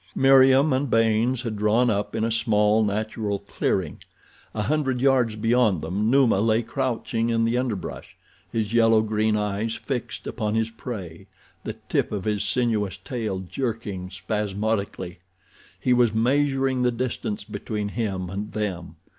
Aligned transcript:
Meriem 0.15 0.73
and 0.73 0.89
Baynes 0.89 1.43
had 1.43 1.57
drawn 1.57 1.91
up 1.91 2.15
in 2.15 2.23
a 2.23 2.31
small, 2.31 2.83
natural 2.83 3.37
clearing. 3.37 3.99
A 4.55 4.63
hundred 4.63 4.99
yards 4.99 5.35
beyond 5.35 5.83
them 5.83 6.09
Numa 6.09 6.39
lay 6.39 6.63
crouching 6.63 7.29
in 7.29 7.45
the 7.45 7.55
underbrush, 7.55 8.17
his 8.51 8.73
yellow 8.73 9.03
green 9.03 9.37
eyes 9.37 9.75
fixed 9.75 10.25
upon 10.25 10.55
his 10.55 10.71
prey, 10.71 11.27
the 11.63 11.73
tip 11.87 12.11
of 12.11 12.25
his 12.25 12.41
sinuous 12.43 12.97
tail 12.97 13.43
jerking 13.47 14.09
spasmodically. 14.09 15.19
He 15.79 15.93
was 15.93 16.15
measuring 16.15 16.81
the 16.81 16.89
distance 16.91 17.43
between 17.43 17.89
him 17.89 18.27
and 18.31 18.53
them. 18.53 18.95